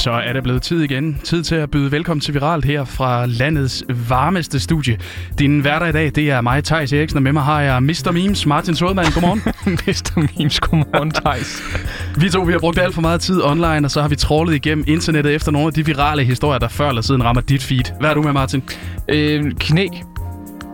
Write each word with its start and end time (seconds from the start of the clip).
Så 0.00 0.10
er 0.10 0.32
det 0.32 0.42
blevet 0.42 0.62
tid 0.62 0.82
igen. 0.82 1.20
Tid 1.24 1.42
til 1.42 1.54
at 1.54 1.70
byde 1.70 1.92
velkommen 1.92 2.20
til 2.20 2.34
Viralt 2.34 2.64
her 2.64 2.84
fra 2.84 3.26
landets 3.26 3.84
varmeste 4.08 4.60
studie. 4.60 4.98
Din 5.38 5.60
hverdag 5.60 5.88
i 5.88 5.92
dag, 5.92 6.12
det 6.14 6.30
er 6.30 6.40
mig, 6.40 6.64
Thijs 6.64 6.92
Eriksen, 6.92 7.16
og 7.16 7.22
med 7.22 7.32
mig 7.32 7.42
har 7.42 7.60
jeg 7.60 7.82
Mr. 7.82 8.10
Memes, 8.12 8.46
Martin 8.46 8.74
Sodemann. 8.74 9.12
Godmorgen. 9.12 9.40
Mr. 9.86 10.18
Memes, 10.38 10.60
godmorgen, 10.60 11.10
Thijs. 11.10 11.62
vi 12.16 12.30
to, 12.30 12.42
vi 12.42 12.52
har 12.52 12.58
brugt 12.58 12.78
alt 12.78 12.94
for 12.94 13.00
meget 13.00 13.20
tid 13.20 13.42
online, 13.42 13.86
og 13.86 13.90
så 13.90 14.00
har 14.00 14.08
vi 14.08 14.16
trålet 14.16 14.54
igennem 14.54 14.84
internettet 14.88 15.34
efter 15.34 15.52
nogle 15.52 15.66
af 15.66 15.72
de 15.72 15.86
virale 15.86 16.24
historier, 16.24 16.58
der 16.58 16.68
før 16.68 16.88
eller 16.88 17.02
siden 17.02 17.24
rammer 17.24 17.42
dit 17.42 17.62
feed. 17.62 17.98
Hvad 18.00 18.10
er 18.10 18.14
du 18.14 18.22
med, 18.22 18.32
Martin? 18.32 18.62
Øh, 19.08 19.52
knæ. 19.58 19.86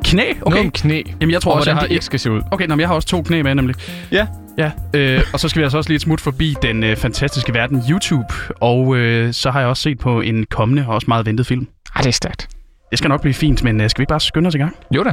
Knæ? 0.04 0.22
Okay. 0.22 0.50
Noget 0.50 0.66
om 0.66 0.70
knæ. 0.70 1.02
Jamen, 1.20 1.32
jeg 1.32 1.42
tror 1.42 1.52
og 1.52 1.56
også, 1.56 1.70
hvordan 1.70 1.76
jeg 1.76 1.80
har... 1.80 1.86
det 1.86 1.94
ikke 1.94 2.04
skal 2.04 2.20
se 2.20 2.30
ud. 2.30 2.40
Okay, 2.50 2.66
nå, 2.66 2.74
men 2.74 2.80
jeg 2.80 2.88
har 2.88 2.94
også 2.94 3.08
to 3.08 3.22
knæ 3.22 3.42
med, 3.42 3.54
nemlig. 3.54 3.76
Ja. 4.12 4.26
Ja, 4.58 4.70
øh, 4.94 5.22
og 5.32 5.40
så 5.40 5.48
skal 5.48 5.60
vi 5.60 5.62
altså 5.64 5.78
også 5.78 5.90
lige 5.90 5.96
et 5.96 6.00
smut 6.02 6.20
forbi 6.20 6.54
den 6.62 6.84
øh, 6.84 6.96
fantastiske 6.96 7.54
verden 7.54 7.82
YouTube. 7.90 8.34
Og 8.60 8.96
øh, 8.96 9.32
så 9.32 9.50
har 9.50 9.60
jeg 9.60 9.68
også 9.68 9.82
set 9.82 9.98
på 9.98 10.20
en 10.20 10.46
kommende 10.50 10.86
og 10.88 10.94
også 10.94 11.04
meget 11.08 11.26
ventet 11.26 11.46
film. 11.46 11.68
Ej, 11.96 12.00
det 12.02 12.08
er 12.08 12.12
stærkt. 12.12 12.48
Det 12.90 12.98
skal 12.98 13.08
nok 13.08 13.20
blive 13.20 13.34
fint, 13.34 13.62
men 13.64 13.80
øh, 13.80 13.90
skal 13.90 14.00
vi 14.00 14.02
ikke 14.02 14.08
bare 14.08 14.20
skynde 14.20 14.48
os 14.48 14.54
i 14.54 14.58
gang? 14.58 14.76
Jo 14.90 15.02
da. 15.02 15.12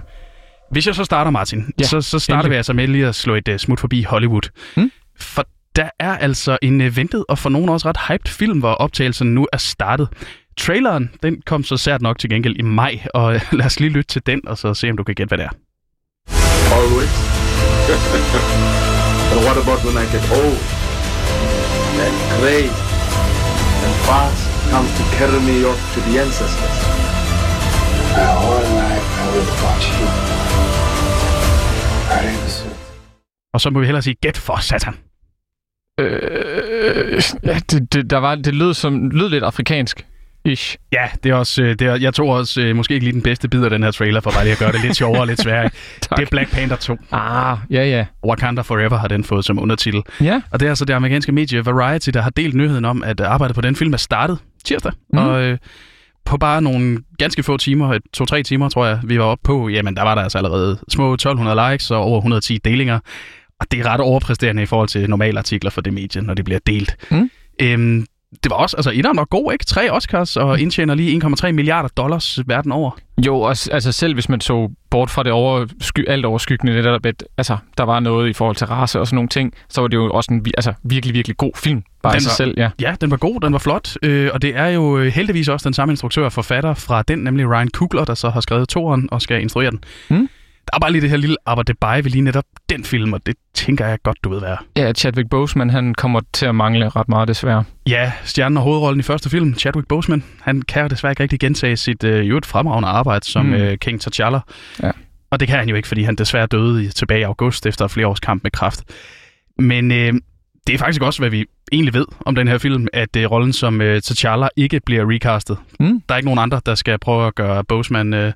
Hvis 0.71 0.87
jeg 0.87 0.95
så 0.95 1.03
starter, 1.03 1.31
Martin, 1.31 1.73
Ja, 1.79 1.83
så, 1.83 2.01
så 2.01 2.19
starter 2.19 2.39
endelig. 2.39 2.51
vi 2.51 2.55
altså 2.55 2.73
med 2.73 2.87
lige 2.87 3.07
at 3.07 3.15
slå 3.15 3.35
et 3.35 3.47
uh, 3.47 3.57
smut 3.57 3.79
forbi 3.79 4.03
Hollywood. 4.03 4.49
Hmm? 4.75 4.91
For 5.19 5.45
der 5.75 5.89
er 5.99 6.17
altså 6.17 6.57
en 6.61 6.81
uh, 6.81 6.97
ventet 6.97 7.25
og 7.29 7.39
for 7.39 7.49
nogen 7.49 7.69
også 7.69 7.89
ret 7.89 7.97
hyped 8.07 8.27
film, 8.31 8.59
hvor 8.59 8.71
optagelsen 8.73 9.33
nu 9.35 9.47
er 9.53 9.57
startet. 9.57 10.07
Traileren, 10.57 11.09
den 11.23 11.41
kom 11.45 11.63
så 11.63 11.77
sært 11.77 12.01
nok 12.01 12.19
til 12.19 12.29
gengæld 12.29 12.55
i 12.57 12.61
maj, 12.61 12.99
og 13.13 13.35
øh, 13.35 13.41
lad 13.51 13.65
os 13.65 13.79
lige 13.79 13.89
lytte 13.89 14.07
til 14.07 14.21
den, 14.25 14.47
og 14.47 14.57
så 14.57 14.73
se, 14.73 14.89
om 14.89 14.97
du 14.97 15.03
kan 15.03 15.15
gætte, 15.15 15.27
hvad 15.29 15.37
det 15.37 15.45
er. 15.45 15.49
Always. 16.75 17.09
but 19.29 19.39
what 19.45 19.57
about 19.63 19.79
when 19.87 19.95
I 20.03 20.05
get 20.13 20.23
old? 20.39 20.59
And 22.05 22.15
gray 22.37 22.65
and 23.85 23.93
fast 24.07 24.43
comes 24.71 24.91
to 24.97 25.03
carry 25.17 25.39
me 25.49 25.55
off 25.69 25.81
to 25.93 25.99
the 26.07 26.13
ancestors. 26.23 26.77
My 28.17 28.29
whole 28.41 28.67
life 28.81 29.07
I 29.21 29.25
will 29.33 29.49
watch 29.65 29.85
you. 29.99 30.07
Are 32.13 32.25
innocent. 32.33 32.75
Og 33.53 33.61
så 33.61 33.69
må 33.69 33.79
vi 33.79 33.85
hellere 33.85 34.01
sige, 34.01 34.15
gæt 34.21 34.37
for 34.37 34.57
satan. 34.61 34.95
Øh, 35.99 37.21
ja, 37.43 37.59
det, 37.71 37.93
det, 37.93 38.09
der 38.09 38.17
var, 38.17 38.35
det 38.35 38.55
lød, 38.55 38.73
som, 38.73 39.09
lød 39.09 39.29
lidt 39.29 39.43
afrikansk. 39.43 40.05
Ish. 40.45 40.77
Ja, 40.91 41.07
det 41.23 41.29
er 41.31 41.35
også, 41.35 41.61
øh, 41.63 41.69
det 41.69 41.81
er, 41.81 41.95
jeg 41.95 42.13
tror 42.13 42.37
også 42.37 42.61
øh, 42.61 42.75
måske 42.75 42.93
ikke 42.93 43.05
lige 43.05 43.13
den 43.13 43.21
bedste 43.21 43.49
bid 43.49 43.63
af 43.63 43.69
den 43.69 43.83
her 43.83 43.91
trailer, 43.91 44.21
for 44.21 44.31
bare 44.31 44.43
lige 44.43 44.51
at 44.53 44.59
gøre 44.59 44.71
det 44.71 44.81
lidt 44.81 44.95
sjovere 44.95 45.21
og 45.21 45.27
lidt 45.27 45.41
sværere. 45.41 45.69
Det 46.17 46.19
er 46.19 46.25
Black 46.31 46.51
Panther 46.51 46.77
2. 46.77 46.97
Ah, 47.11 47.57
ja, 47.69 47.85
ja. 47.85 48.05
Wakanda 48.27 48.61
Forever 48.61 48.97
har 48.97 49.07
den 49.07 49.23
fået 49.23 49.45
som 49.45 49.59
undertitel. 49.59 50.01
Ja, 50.21 50.41
Og 50.51 50.59
det 50.59 50.65
er 50.65 50.69
altså 50.69 50.85
det 50.85 50.93
amerikanske 50.93 51.31
medie 51.31 51.65
Variety, 51.65 52.09
der 52.09 52.21
har 52.21 52.29
delt 52.29 52.55
nyheden 52.55 52.85
om, 52.85 53.03
at 53.03 53.21
arbejdet 53.21 53.55
på 53.55 53.61
den 53.61 53.75
film 53.75 53.93
er 53.93 53.97
startet 53.97 54.37
tirsdag. 54.65 54.91
Mm. 55.13 55.19
Og 55.19 55.43
øh, 55.43 55.57
på 56.25 56.37
bare 56.37 56.61
nogle 56.61 56.97
ganske 57.17 57.43
få 57.43 57.57
timer, 57.57 57.99
to-tre 58.13 58.43
timer, 58.43 58.69
tror 58.69 58.85
jeg, 58.85 58.99
vi 59.03 59.19
var 59.19 59.25
oppe 59.25 59.41
på, 59.43 59.69
jamen 59.69 59.95
der 59.95 60.03
var 60.03 60.15
der 60.15 60.21
altså 60.21 60.37
allerede 60.37 60.79
små 60.89 61.13
1200 61.13 61.71
likes 61.71 61.91
og 61.91 61.97
over 61.97 62.17
110 62.17 62.57
delinger. 62.57 62.99
Og 63.59 63.71
det 63.71 63.79
er 63.79 63.85
ret 63.87 64.01
overpræsterende 64.01 64.63
i 64.63 64.65
forhold 64.65 64.87
til 64.89 65.09
normale 65.09 65.39
artikler 65.39 65.71
for 65.71 65.81
det 65.81 65.93
medie, 65.93 66.21
når 66.21 66.33
det 66.33 66.45
bliver 66.45 66.59
delt. 66.67 66.95
Mm. 67.11 67.29
Øhm, 67.61 68.05
det 68.43 68.49
var 68.49 68.55
også, 68.55 68.77
altså 68.77 68.91
etteren 68.93 69.17
var 69.17 69.25
god, 69.25 69.53
ikke? 69.53 69.65
Tre 69.65 69.91
Oscars 69.91 70.37
og 70.37 70.59
indtjener 70.59 70.95
lige 70.95 71.21
1,3 71.25 71.51
milliarder 71.51 71.89
dollars 71.97 72.39
verden 72.47 72.71
over. 72.71 72.91
jo, 73.25 73.39
og, 73.39 73.49
altså 73.71 73.91
selv 73.91 74.13
hvis 74.13 74.29
man 74.29 74.41
så 74.41 74.69
bort 74.89 75.09
fra 75.09 75.23
det 75.23 75.31
over, 75.31 75.65
sky, 75.81 76.07
alt 76.09 76.25
overskyggende, 76.25 76.73
det 76.75 76.83
der, 77.03 77.11
altså, 77.37 77.57
der 77.77 77.83
var 77.83 77.99
noget 77.99 78.29
i 78.29 78.33
forhold 78.33 78.55
til 78.55 78.67
race 78.67 78.99
og 78.99 79.07
sådan 79.07 79.15
nogle 79.15 79.29
ting, 79.29 79.53
så 79.69 79.81
var 79.81 79.87
det 79.87 79.97
jo 79.97 80.09
også 80.11 80.33
en 80.33 80.45
altså, 80.57 80.73
virkelig, 80.83 81.13
virkelig 81.15 81.37
god 81.37 81.51
film. 81.55 81.83
Bare 82.03 82.13
Den 82.13 82.21
sig 82.21 82.29
var- 82.29 82.33
selv, 82.35 82.53
ja. 82.57 82.69
Ja, 82.81 82.95
den 83.01 83.11
var 83.11 83.17
god, 83.17 83.39
den 83.41 83.53
var 83.53 83.59
flot, 83.59 83.93
øh, 84.03 84.29
og 84.33 84.41
det 84.41 84.55
er 84.55 84.67
jo 84.67 84.97
øh, 84.97 85.05
heldigvis 85.13 85.47
også 85.47 85.63
den 85.69 85.73
samme 85.73 85.91
instruktør 85.91 86.25
og 86.25 86.31
forfatter 86.33 86.73
fra 86.73 87.01
den, 87.01 87.19
nemlig 87.19 87.49
Ryan 87.49 87.69
Coogler, 87.69 88.05
der 88.05 88.13
så 88.13 88.29
har 88.29 88.41
skrevet 88.41 88.69
toeren 88.69 89.09
og 89.11 89.21
skal 89.21 89.41
instruere 89.41 89.71
den. 89.71 89.83
Mm. 90.09 90.29
Der 90.71 90.75
er 90.77 90.79
bare 90.79 90.91
lige 90.91 91.01
det 91.01 91.09
her 91.09 91.17
lille 91.17 91.35
arbejde 91.45 91.73
ved 92.03 92.11
lige 92.11 92.21
netop 92.21 92.43
den 92.69 92.83
film, 92.83 93.13
og 93.13 93.25
det 93.25 93.35
tænker 93.53 93.87
jeg 93.87 93.97
godt, 94.03 94.17
du 94.23 94.29
ved 94.29 94.41
er. 94.41 94.57
Ja, 94.77 94.93
Chadwick 94.93 95.29
Boseman, 95.29 95.69
han 95.69 95.93
kommer 95.93 96.21
til 96.33 96.45
at 96.45 96.55
mangle 96.55 96.89
ret 96.89 97.09
meget, 97.09 97.27
desværre. 97.27 97.63
Ja, 97.87 98.11
stjernen 98.23 98.57
og 98.57 98.63
hovedrollen 98.63 98.99
i 98.99 99.03
første 99.03 99.29
film, 99.29 99.55
Chadwick 99.55 99.87
Boseman, 99.87 100.23
han 100.41 100.61
kan 100.61 100.81
jo 100.81 100.87
desværre 100.87 101.11
ikke 101.11 101.23
rigtig 101.23 101.39
gentage 101.39 101.77
sit 101.77 102.03
øh, 102.03 102.29
jo 102.29 102.37
et 102.37 102.45
fremragende 102.45 102.87
arbejde 102.89 103.25
som 103.25 103.45
Mm. 103.45 103.53
øh, 103.53 103.77
King 103.77 104.01
T'Challa. 104.07 104.39
Ja. 104.83 104.91
Og 105.31 105.39
det 105.39 105.47
kan 105.47 105.57
han 105.59 105.69
jo 105.69 105.75
ikke, 105.75 105.87
fordi 105.87 106.03
han 106.03 106.15
desværre 106.15 106.45
døde 106.45 106.83
i, 106.83 106.87
tilbage 106.87 107.19
i 107.19 107.23
august 107.23 107.65
efter 107.65 107.87
flere 107.87 108.07
års 108.07 108.19
kamp 108.19 108.43
med 108.43 108.51
kræft. 108.51 108.83
Men 109.59 109.91
øh, 109.91 110.13
det 110.67 110.73
er 110.73 110.77
faktisk 110.77 111.01
også, 111.01 111.19
hvad 111.19 111.29
vi 111.29 111.45
egentlig 111.71 111.93
ved 111.93 112.05
om 112.25 112.35
den 112.35 112.47
her 112.47 112.57
film, 112.57 112.87
at 112.93 113.15
øh, 113.17 113.31
rollen 113.31 113.53
som 113.53 113.81
øh, 113.81 114.01
T'Challa 114.05 114.47
ikke 114.55 114.79
bliver 114.85 115.11
recastet. 115.11 115.57
Mm. 115.79 116.01
Der 116.09 116.15
er 116.15 116.17
ikke 116.17 116.27
nogen 116.27 116.39
andre, 116.39 116.61
der 116.65 116.75
skal 116.75 116.99
prøve 116.99 117.27
at 117.27 117.35
gøre 117.35 117.63
Boseman 117.63 118.13
øh, 118.13 118.33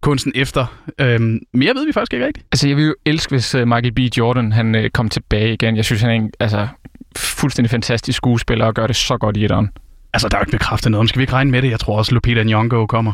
kunsten 0.00 0.32
efter. 0.34 0.66
Øhm, 1.00 1.38
mere 1.52 1.74
ved 1.74 1.86
vi 1.86 1.92
faktisk 1.92 2.12
ikke 2.12 2.26
rigtigt. 2.26 2.46
Altså, 2.52 2.68
jeg 2.68 2.76
vil 2.76 2.84
jo 2.84 2.94
elske, 3.04 3.30
hvis 3.30 3.54
uh, 3.54 3.68
Michael 3.68 3.92
B. 3.92 3.98
Jordan 3.98 4.52
han 4.52 4.74
uh, 4.74 4.80
kom 4.94 5.08
tilbage 5.08 5.52
igen. 5.52 5.76
Jeg 5.76 5.84
synes, 5.84 6.02
han 6.02 6.10
er 6.10 6.14
en 6.14 6.30
altså, 6.40 6.68
fuldstændig 7.16 7.70
fantastisk 7.70 8.16
skuespiller 8.16 8.66
og 8.66 8.74
gør 8.74 8.86
det 8.86 8.96
så 8.96 9.18
godt 9.18 9.36
i 9.36 9.44
etteren. 9.44 9.70
Altså, 10.12 10.28
der 10.28 10.36
er 10.36 10.40
jo 10.40 10.42
ikke 10.42 10.58
bekræftet 10.58 10.90
noget. 10.90 11.00
om. 11.00 11.08
Skal 11.08 11.18
vi 11.18 11.22
ikke 11.22 11.32
regne 11.32 11.50
med 11.50 11.62
det? 11.62 11.70
Jeg 11.70 11.80
tror 11.80 11.98
også, 11.98 12.14
Lupita 12.14 12.42
Nyong'o 12.42 12.86
kommer. 12.86 13.12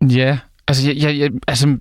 Ja, 0.00 0.38
altså, 0.68 0.90
jeg, 0.90 0.96
jeg, 0.96 1.18
jeg, 1.18 1.30
altså, 1.48 1.76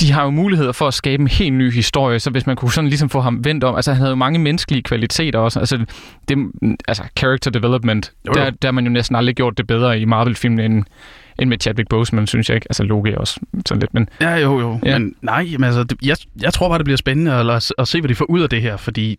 de 0.00 0.12
har 0.12 0.24
jo 0.24 0.30
muligheder 0.30 0.72
for 0.72 0.88
at 0.88 0.94
skabe 0.94 1.20
en 1.20 1.28
helt 1.28 1.54
ny 1.54 1.72
historie, 1.72 2.18
så 2.18 2.30
hvis 2.30 2.46
man 2.46 2.56
kunne 2.56 2.72
sådan 2.72 2.88
ligesom 2.88 3.08
få 3.08 3.20
ham 3.20 3.44
vendt 3.44 3.64
om, 3.64 3.76
altså 3.76 3.90
han 3.92 3.98
havde 3.98 4.10
jo 4.10 4.16
mange 4.16 4.38
menneskelige 4.38 4.82
kvaliteter 4.82 5.38
også, 5.38 5.58
altså, 5.58 5.84
det, 6.28 6.38
altså 6.88 7.04
character 7.18 7.50
development, 7.50 8.12
Jo, 8.26 8.32
jo. 8.36 8.44
der, 8.44 8.50
der 8.50 8.68
har 8.68 8.72
man 8.72 8.84
jo 8.84 8.90
næsten 8.90 9.16
aldrig 9.16 9.34
gjort 9.34 9.58
det 9.58 9.66
bedre 9.66 10.00
i 10.00 10.04
Marvel-filmen 10.04 10.72
end, 10.72 10.84
end 11.38 11.48
med 11.48 11.58
Chadwick 11.60 11.88
Boseman, 11.88 12.26
synes 12.26 12.48
jeg 12.48 12.54
ikke. 12.54 12.66
Altså 12.70 12.82
Loki 12.82 13.14
også 13.16 13.40
sådan 13.66 13.80
lidt, 13.80 13.94
men 13.94 14.08
Ja, 14.20 14.34
jo, 14.34 14.60
jo. 14.60 14.78
Ja. 14.84 14.98
Men 14.98 15.14
nej, 15.22 15.48
jamen, 15.52 15.64
altså, 15.64 15.84
det, 15.84 15.98
jeg, 16.02 16.16
jeg 16.42 16.52
tror 16.54 16.68
bare, 16.68 16.78
det 16.78 16.84
bliver 16.84 16.96
spændende 16.96 17.32
at, 17.32 17.50
at, 17.50 17.72
at 17.78 17.88
se, 17.88 18.00
hvad 18.00 18.08
de 18.08 18.14
får 18.14 18.24
ud 18.24 18.40
af 18.40 18.48
det 18.48 18.62
her, 18.62 18.76
fordi 18.76 19.18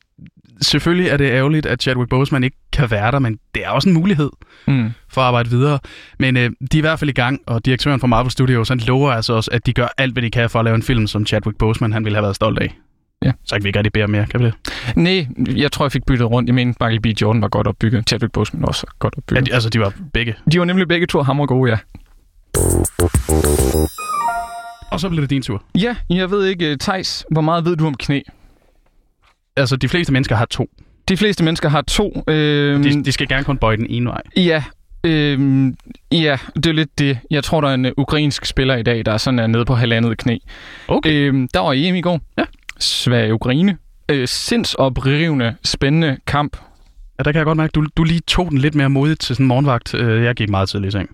selvfølgelig 0.62 1.08
er 1.10 1.18
det 1.18 1.32
ærgerligt, 1.32 1.66
at 1.66 1.82
Chadwick 1.82 2.10
Boseman 2.10 2.44
ikke 2.44 2.58
kan 2.74 2.92
være 2.92 3.12
der, 3.12 3.20
men 3.20 3.40
det 3.56 3.66
er 3.66 3.70
også 3.70 3.90
en 3.90 3.96
mulighed 3.96 4.30
mm, 4.68 4.90
for 5.10 5.22
at 5.22 5.28
arbejde 5.28 5.50
videre. 5.50 5.80
Men 6.20 6.38
øh, 6.38 6.44
de 6.44 6.78
er 6.78 6.78
i 6.78 6.82
hvert 6.82 7.00
fald 7.00 7.10
i 7.10 7.14
gang, 7.14 7.42
og 7.48 7.66
direktøren 7.66 8.00
fra 8.00 8.08
Marvel 8.08 8.32
Studios, 8.32 8.70
han 8.70 8.78
lover 8.80 9.12
altså 9.12 9.34
også, 9.34 9.50
at 9.54 9.66
de 9.66 9.74
gør 9.74 9.88
alt, 9.98 10.14
hvad 10.14 10.24
de 10.24 10.30
kan 10.32 10.50
for 10.50 10.60
at 10.60 10.66
lave 10.66 10.76
en 10.76 10.84
film, 10.84 11.08
som 11.08 11.26
Chadwick 11.26 11.58
Boseman 11.58 11.94
han 11.94 12.04
ville 12.06 12.16
have 12.16 12.24
været 12.24 12.36
stolt 12.36 12.60
af. 12.60 12.76
Ja. 13.26 13.32
Så 13.46 13.56
kan 13.56 13.64
vi 13.64 13.70
ikke 13.70 13.80
rigtig 13.80 14.04
om 14.04 14.10
mere, 14.10 14.26
kan 14.26 14.40
vi 14.40 14.46
det? 14.46 14.54
nej, 14.96 15.28
jeg 15.56 15.72
tror, 15.72 15.86
jeg 15.86 15.92
fik 15.92 16.06
byttet 16.08 16.30
rundt. 16.32 16.48
Jeg 16.48 16.56
mener, 16.56 16.74
Michael 16.82 17.02
B. 17.02 17.06
Jordan 17.22 17.42
var 17.42 17.48
godt 17.48 17.68
opbygget, 17.68 18.08
Chadwick 18.10 18.34
Boseman 18.34 18.66
også 18.66 18.88
godt 19.00 19.14
Ja, 19.16 19.20
opbygget. 19.20 19.46
de, 19.46 19.54
altså, 19.54 19.70
de 19.70 19.80
var 19.80 19.94
begge. 20.14 20.36
De 20.52 20.60
var 20.60 20.66
nemlig 20.66 20.88
begge 20.88 21.08
to 21.08 21.22
hammer 21.22 21.46
gode, 21.46 21.72
ja. 21.72 21.78
Og 24.92 25.00
så 25.00 25.10
blev 25.10 25.22
det 25.22 25.30
din 25.30 25.42
tur. 25.42 25.64
Ja, 25.76 25.96
jeg 26.10 26.32
ved 26.32 26.46
ikke, 26.46 26.78
Tejs, 26.78 27.26
hvor 27.32 27.42
meget 27.42 27.66
ved 27.66 27.76
du 27.76 27.88
om 27.88 27.94
knæ? 27.94 28.20
Altså, 29.60 29.76
de 29.76 29.90
fleste 29.90 30.14
mennesker 30.14 30.36
har 30.36 30.46
to. 30.46 30.70
De 31.10 31.18
fleste 31.18 31.44
mennesker 31.44 31.70
har 31.70 31.82
to. 31.82 32.24
Øh, 32.28 32.84
De, 32.84 33.04
de 33.04 33.12
skal 33.12 33.28
gerne 33.28 33.44
kun 33.44 33.58
bøje 33.58 33.78
den 33.78 33.86
ene 33.90 34.06
vej. 34.10 34.22
Ja, 34.38 34.64
øhm, 35.04 35.78
ja, 36.12 36.38
det 36.56 36.66
er 36.66 36.72
lidt 36.72 37.00
det. 37.00 37.18
Jeg 37.32 37.44
tror, 37.44 37.62
der 37.62 37.70
er 37.70 37.74
en 37.74 37.86
uh, 37.86 37.92
ukrainsk 37.98 38.46
spiller 38.46 38.76
i 38.76 38.84
dag, 38.84 39.06
der 39.06 39.12
er 39.12 39.18
sådan 39.18 39.40
er 39.40 39.48
nede 39.48 39.66
på 39.66 39.76
halvandet 39.76 40.18
knæ. 40.18 40.38
Okay. 40.88 41.12
Øhm, 41.14 41.48
der 41.54 41.60
var 41.60 41.74
EM 41.76 41.96
i 41.96 42.02
går. 42.02 42.22
Ja. 42.38 42.44
Sverige-Ukraine. 42.80 43.78
Øh, 44.10 44.28
sindsoprivende, 44.28 45.56
spændende 45.64 46.18
kamp. 46.28 46.58
Ja, 47.20 47.24
der 47.24 47.32
kan 47.32 47.38
jeg 47.40 47.46
godt 47.46 47.58
mærke, 47.58 47.72
du, 47.72 47.88
du 47.98 48.04
lige 48.04 48.22
tog 48.28 48.50
den 48.52 48.58
lidt 48.58 48.76
mere 48.76 48.90
modigt 48.90 49.20
til 49.22 49.36
sådan 49.36 49.44
en 49.44 49.48
morgenvagt. 49.48 49.94
Øh, 49.94 50.24
Jeg 50.24 50.36
gik 50.36 50.50
meget 50.50 50.70
tidligt 50.70 50.88
i 50.88 50.98
seng. 50.98 51.10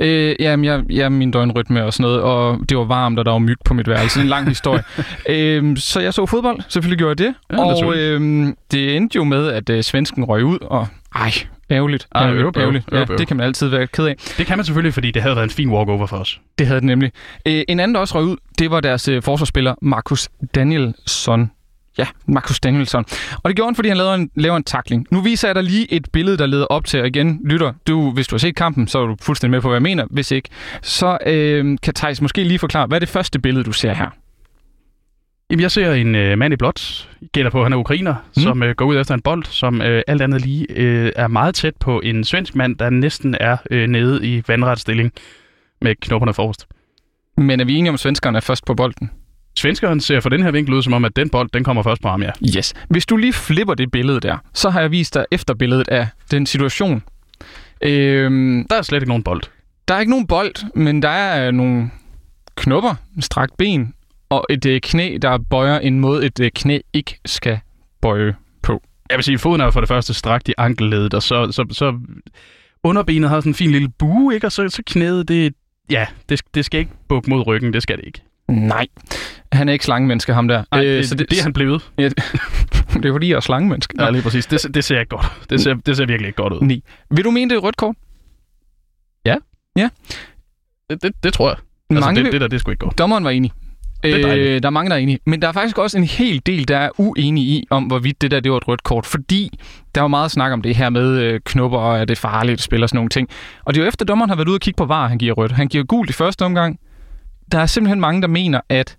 Øh, 0.00 0.36
jamen, 0.40 0.64
jeg, 0.64 0.82
jeg 0.90 1.12
min 1.12 1.30
døgnrytme 1.30 1.84
og 1.84 1.92
sådan 1.92 2.02
noget, 2.02 2.20
og 2.22 2.58
det 2.68 2.76
var 2.78 2.84
varmt, 2.84 3.18
og 3.18 3.24
der 3.24 3.30
var 3.32 3.38
myg 3.38 3.56
på 3.64 3.74
mit 3.74 3.88
værelse. 3.88 4.20
En 4.20 4.26
lang 4.26 4.48
historie. 4.48 4.82
øhm, 5.28 5.76
så 5.76 6.00
jeg 6.00 6.14
så 6.14 6.26
fodbold. 6.26 6.60
Selvfølgelig 6.68 6.98
gjorde 6.98 7.22
jeg 7.24 7.28
det. 7.28 7.34
Ja, 7.58 7.64
og 7.64 7.96
øhm, 7.96 8.56
det 8.72 8.96
endte 8.96 9.16
jo 9.16 9.24
med, 9.24 9.48
at 9.48 9.70
øh, 9.70 9.82
svensken 9.82 10.24
røg 10.24 10.44
ud, 10.44 10.58
og 10.60 10.86
ej, 11.14 11.30
ærgerligt. 11.70 12.06
Ej, 12.14 12.22
ærgerligt, 12.22 12.42
øv, 12.42 12.46
øv, 12.56 12.62
ærgerligt. 12.62 12.84
øv, 12.92 12.98
Ja, 12.98 13.04
øv. 13.12 13.18
det 13.18 13.28
kan 13.28 13.36
man 13.36 13.46
altid 13.46 13.68
være 13.68 13.86
ked 13.86 14.06
af. 14.06 14.16
Det 14.38 14.46
kan 14.46 14.58
man 14.58 14.64
selvfølgelig, 14.64 14.94
fordi 14.94 15.10
det 15.10 15.22
havde 15.22 15.36
været 15.36 15.44
en 15.44 15.50
fin 15.50 15.70
walkover 15.70 16.06
for 16.06 16.16
os. 16.16 16.40
Det 16.58 16.66
havde 16.66 16.80
det 16.80 16.86
nemlig. 16.86 17.12
Øh, 17.46 17.62
en 17.68 17.80
anden, 17.80 17.94
der 17.94 18.00
også 18.00 18.14
røg 18.18 18.24
ud, 18.24 18.36
det 18.58 18.70
var 18.70 18.80
deres 18.80 19.08
øh, 19.08 19.22
forsvarsspiller, 19.22 19.74
Markus 19.82 20.28
Danielsson. 20.54 21.50
Ja, 21.98 22.06
Markus 22.26 22.60
Danielsson. 22.60 23.04
Og 23.42 23.48
det 23.48 23.56
gjorde 23.56 23.68
han, 23.68 23.74
fordi 23.74 23.88
han 23.88 23.96
lavede 23.96 24.14
en, 24.14 24.30
laver 24.34 24.56
en 24.56 24.64
takling. 24.64 25.06
Nu 25.10 25.20
viser 25.20 25.48
jeg 25.48 25.54
dig 25.54 25.62
lige 25.64 25.92
et 25.92 26.08
billede, 26.12 26.38
der 26.38 26.46
leder 26.46 26.64
op 26.64 26.84
til, 26.84 27.00
og 27.00 27.06
igen, 27.06 27.40
lytter, 27.44 27.72
du, 27.86 28.10
hvis 28.10 28.26
du 28.26 28.34
har 28.34 28.38
set 28.38 28.56
kampen, 28.56 28.88
så 28.88 28.98
er 28.98 29.06
du 29.06 29.16
fuldstændig 29.22 29.50
med 29.50 29.60
på, 29.60 29.68
hvad 29.68 29.76
jeg 29.76 29.82
mener. 29.82 30.04
Hvis 30.10 30.30
ikke, 30.30 30.48
så 30.82 31.18
øh, 31.26 31.78
kan 31.82 31.94
Thijs 31.94 32.20
måske 32.20 32.44
lige 32.44 32.58
forklare, 32.58 32.86
hvad 32.86 32.96
er 32.96 33.00
det 33.00 33.08
første 33.08 33.38
billede, 33.38 33.64
du 33.64 33.72
ser 33.72 33.94
her? 33.94 34.10
Jamen, 35.50 35.62
jeg 35.62 35.70
ser 35.70 35.92
en 35.92 36.14
øh, 36.14 36.38
mand 36.38 36.54
i 36.54 36.56
blåt, 36.56 37.10
gætter 37.32 37.50
på, 37.50 37.58
at 37.58 37.64
han 37.64 37.72
er 37.72 37.76
ukrainer, 37.76 38.14
mm. 38.36 38.42
som 38.42 38.62
øh, 38.62 38.74
går 38.74 38.84
ud 38.84 38.96
efter 38.96 39.14
en 39.14 39.20
bold, 39.20 39.44
som 39.44 39.82
øh, 39.82 40.02
alt 40.06 40.22
andet 40.22 40.40
lige 40.40 40.66
øh, 40.70 41.12
er 41.16 41.28
meget 41.28 41.54
tæt 41.54 41.74
på 41.80 42.00
en 42.00 42.24
svensk 42.24 42.54
mand, 42.54 42.76
der 42.76 42.90
næsten 42.90 43.36
er 43.40 43.56
øh, 43.70 43.88
nede 43.88 44.26
i 44.26 44.42
vandret 44.48 44.80
stilling 44.80 45.12
med 45.80 45.94
knopperne 46.00 46.34
forrest. 46.34 46.66
Men 47.36 47.60
er 47.60 47.64
vi 47.64 47.74
enige 47.74 47.90
om, 47.90 47.94
at 47.94 48.00
svenskerne 48.00 48.36
er 48.36 48.40
først 48.40 48.66
på 48.66 48.74
bolden? 48.74 49.10
Svenskeren 49.58 50.00
ser 50.00 50.20
fra 50.20 50.30
den 50.30 50.42
her 50.42 50.50
vinkel 50.50 50.74
ud, 50.74 50.82
som 50.82 50.92
om, 50.92 51.04
at 51.04 51.16
den 51.16 51.30
bold, 51.30 51.48
den 51.54 51.64
kommer 51.64 51.82
først 51.82 52.02
på 52.02 52.08
ham, 52.08 52.22
ja. 52.22 52.30
Yes. 52.56 52.74
Hvis 52.88 53.06
du 53.06 53.16
lige 53.16 53.32
flipper 53.32 53.74
det 53.74 53.90
billede 53.90 54.20
der, 54.20 54.38
så 54.54 54.70
har 54.70 54.80
jeg 54.80 54.90
vist 54.90 55.14
dig 55.14 55.24
efterbilledet 55.30 55.88
af 55.88 56.06
den 56.30 56.46
situation. 56.46 57.02
Øhm, 57.82 58.66
Der 58.70 58.76
er 58.76 58.82
slet 58.82 58.96
ikke 59.02 59.08
nogen 59.08 59.22
bold. 59.22 59.42
der 59.88 59.94
er 59.94 60.00
ikke 60.00 60.10
nogen 60.10 60.26
bold, 60.26 60.74
men 60.74 61.02
der 61.02 61.08
er 61.08 61.46
øh, 61.48 61.52
nogle 61.54 61.90
knopper, 62.56 62.94
strakt 63.20 63.56
ben 63.56 63.94
og 64.28 64.46
et 64.50 64.66
øh, 64.66 64.80
knæ, 64.80 65.18
der 65.22 65.38
bøjer 65.50 65.78
en 65.78 66.00
måde, 66.00 66.26
et 66.26 66.40
øh, 66.40 66.50
knæ 66.54 66.78
ikke 66.92 67.18
skal 67.26 67.58
bøje 68.02 68.34
på. 68.62 68.82
Jeg 69.10 69.16
vil 69.18 69.24
sige, 69.24 69.38
foden 69.38 69.60
er 69.60 69.70
for 69.70 69.80
det 69.80 69.88
første 69.88 70.14
strakt 70.14 70.48
i 70.48 70.54
ankelledet, 70.58 71.14
og 71.14 71.22
så, 71.22 71.52
så, 71.52 71.66
så 71.70 71.98
underbenet 72.82 73.30
har 73.30 73.40
sådan 73.40 73.50
en 73.50 73.54
fin 73.54 73.70
lille 73.70 73.88
bue, 73.98 74.34
ikke? 74.34 74.46
og 74.46 74.52
så, 74.52 74.68
så 74.68 74.82
knæet, 74.86 75.28
det, 75.28 75.54
ja, 75.90 76.06
det, 76.28 76.40
det 76.54 76.64
skal 76.64 76.80
ikke 76.80 76.92
bukke 77.08 77.30
mod 77.30 77.46
ryggen, 77.46 77.72
det 77.72 77.82
skal 77.82 77.96
det 77.96 78.04
ikke. 78.06 78.20
Nej, 78.48 78.86
han 79.52 79.68
er 79.68 79.72
ikke 79.72 79.84
slangemenneske, 79.84 80.34
ham 80.34 80.48
der. 80.48 80.64
Ej, 80.72 80.84
Øh, 80.84 80.96
det, 80.96 81.08
så 81.08 81.14
det, 81.14 81.30
det 81.30 81.38
er 81.38 81.42
han 81.42 81.52
blevet. 81.52 81.90
Ja, 81.98 82.08
det 82.08 83.04
er 83.04 83.12
fordi, 83.12 83.28
jeg 83.28 83.36
er 83.36 83.40
slangemenneske. 83.40 83.94
Ja, 84.02 84.10
lige 84.10 84.22
præcis. 84.22 84.46
Det, 84.46 84.74
det 84.74 84.84
ser 84.84 85.00
ikke 85.00 85.08
godt. 85.10 85.26
Det 85.50 85.60
ser, 85.60 85.74
det 85.74 85.96
ser 85.96 86.06
virkelig 86.06 86.26
ikke 86.28 86.36
godt 86.42 86.52
ud. 86.52 86.60
Ni. 86.60 86.84
Vil 87.10 87.24
du 87.24 87.30
mene, 87.30 87.50
det 87.50 87.56
er 87.56 87.60
rødt 87.60 87.76
kort? 87.76 87.96
Det, 90.90 91.02
det, 91.02 91.12
det 91.24 91.32
tror 91.32 91.48
jeg. 91.48 91.56
Altså, 91.90 92.00
Mange 92.06 92.16
det, 92.16 92.24
vil- 92.24 92.32
det 92.32 92.40
der, 92.40 92.48
det 92.48 92.56
er 92.56 92.60
sgu 92.60 92.70
ikke 92.70 92.84
godt. 92.84 92.98
Dommeren 92.98 93.24
var 93.24 93.30
enig. 93.30 93.52
Øh, 94.04 94.62
der 94.62 94.66
er 94.68 94.70
mange, 94.70 94.90
der 94.90 94.96
er 94.96 95.00
enige. 95.00 95.18
Men 95.26 95.42
der 95.42 95.48
er 95.48 95.52
faktisk 95.52 95.78
også 95.78 95.98
en 95.98 96.04
hel 96.04 96.42
del, 96.46 96.68
der 96.68 96.76
er 96.78 96.90
uenige 96.98 97.46
i, 97.46 97.66
om 97.70 97.84
hvorvidt 97.84 98.22
det 98.22 98.30
der 98.30 98.40
det 98.40 98.50
var 98.52 98.56
et 98.58 98.68
rødt 98.68 98.82
kort. 98.82 99.06
Fordi 99.06 99.58
der 99.94 100.00
var 100.00 100.08
meget 100.08 100.30
snak 100.30 100.52
om 100.52 100.62
det 100.62 100.76
her 100.76 100.90
med 100.90 101.18
øh, 101.20 101.40
knupper, 101.44 101.78
og 101.78 101.98
er 101.98 102.04
det 102.04 102.18
farligt 102.18 102.52
at 102.54 102.60
spille 102.62 102.84
og 102.84 102.88
sådan 102.88 102.96
nogle 102.96 103.08
ting. 103.08 103.28
Og 103.64 103.74
det 103.74 103.80
er 103.80 103.84
jo 103.84 103.88
efter, 103.88 104.04
dommeren 104.04 104.28
har 104.30 104.36
været 104.36 104.48
ude 104.48 104.56
og 104.56 104.60
kigge 104.60 104.76
på 104.78 104.84
var, 104.84 105.08
han 105.08 105.18
giver 105.18 105.32
rødt. 105.34 105.52
Han 105.52 105.68
giver 105.68 105.84
gult 105.84 106.10
i 106.10 106.12
første 106.12 106.44
omgang. 106.44 106.78
Der 107.54 107.60
er 107.60 107.66
simpelthen 107.66 108.00
mange, 108.00 108.22
der 108.22 108.28
mener, 108.28 108.60
at 108.68 108.96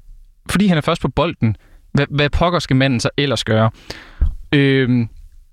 fordi 0.50 0.68
han 0.68 0.78
er 0.78 0.81
først 0.81 1.02
på 1.02 1.07
bolden, 1.07 1.56
hvad, 1.94 2.06
hvad 2.10 2.30
pokker 2.30 2.60
skal 2.60 2.75
manden 2.75 3.00
så 3.00 3.10
ellers 3.18 3.44
gøre? 3.44 3.69
Øh, 4.54 4.90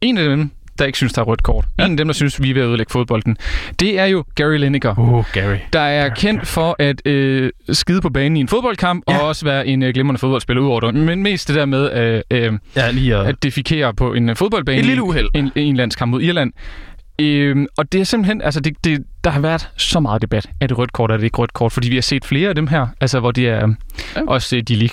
en 0.00 0.18
af 0.18 0.28
dem, 0.28 0.50
der 0.78 0.84
ikke 0.84 0.96
synes, 0.98 1.12
der 1.12 1.20
er 1.22 1.26
rødt 1.26 1.42
kort. 1.42 1.64
Ja. 1.78 1.84
En 1.84 1.90
af 1.90 1.96
dem, 1.96 2.08
der 2.08 2.14
synes, 2.14 2.42
vi 2.42 2.50
er 2.50 2.54
ved 2.54 2.62
at 2.62 2.68
ødelægge 2.68 2.90
fodbolden. 2.92 3.36
Det 3.80 3.98
er 3.98 4.04
jo 4.04 4.24
Gary 4.34 4.56
Lineker 4.56 4.94
Oh, 4.98 5.24
Gary. 5.32 5.56
der 5.72 5.80
er 5.80 6.08
kendt 6.08 6.46
for 6.46 6.76
at 6.78 7.06
øh, 7.06 7.50
skide 7.72 8.00
på 8.00 8.10
banen 8.10 8.36
i 8.36 8.40
en 8.40 8.48
fodboldkamp, 8.48 9.04
ja. 9.08 9.18
Og 9.18 9.28
også 9.28 9.44
være 9.44 9.66
en 9.66 9.82
øh, 9.82 9.94
glimrende 9.94 10.18
fodboldspiller 10.18 10.62
udover 10.62 10.80
det. 10.80 10.94
Men 10.94 11.22
mest 11.22 11.48
det 11.48 11.56
der 11.56 11.64
med 11.66 11.92
øh, 11.92 12.22
øh, 12.30 12.58
Ja, 12.76 12.90
lige 12.90 13.16
at... 13.16 13.26
at 13.26 13.42
defikere 13.42 13.94
på 13.94 14.14
en 14.14 14.28
øh, 14.30 14.36
fodboldbane. 14.36 14.78
Et 14.78 14.86
lille 14.86 15.02
uheld. 15.02 15.28
En, 15.34 15.50
en 15.56 15.76
landskamp 15.76 16.10
mod 16.10 16.22
Irland. 16.22 16.52
Øhm, 17.18 17.66
og 17.76 17.92
det 17.92 18.00
er 18.00 18.04
simpelthen, 18.04 18.42
altså 18.42 18.60
det, 18.60 18.76
det, 18.84 19.04
der 19.24 19.30
har 19.30 19.40
været 19.40 19.68
så 19.76 20.00
meget 20.00 20.22
debat. 20.22 20.50
Er 20.60 20.66
det 20.66 20.78
rødt 20.78 20.92
kort, 20.92 21.10
er 21.10 21.16
det 21.16 21.24
ikke 21.24 21.38
rødt 21.38 21.52
kort? 21.52 21.72
Fordi 21.72 21.88
vi 21.88 21.94
har 21.94 22.02
set 22.02 22.24
flere 22.24 22.48
af 22.48 22.54
dem 22.54 22.66
her, 22.66 22.86
altså 23.00 23.20
hvor 23.20 23.30
det 23.30 23.48
er 23.48 23.52
Ja. 23.56 23.66
ja. 24.16 24.26
også 24.26 24.56
øh, 24.56 24.62
de 24.62 24.76
lige, 24.76 24.90